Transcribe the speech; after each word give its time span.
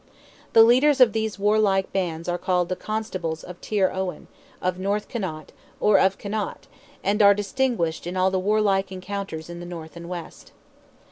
The 0.53 0.63
leaders 0.63 0.99
of 0.99 1.13
these 1.13 1.37
warlike 1.37 1.93
bands 1.93 2.27
are 2.27 2.39
called 2.39 2.69
the 2.69 2.75
Constables 2.75 3.43
of 3.43 3.61
Tyr 3.61 3.91
Owen, 3.93 4.29
of 4.59 4.79
North 4.79 5.07
Connaught, 5.07 5.51
or 5.79 5.99
of 5.99 6.17
Connaught, 6.17 6.65
and 7.03 7.21
are 7.21 7.35
distinguished 7.35 8.07
in 8.07 8.17
all 8.17 8.31
the 8.31 8.39
warlike 8.39 8.91
encounters 8.91 9.47
in 9.47 9.59
the 9.59 9.65
north 9.67 9.95
and 9.95 10.09
west. 10.09 10.53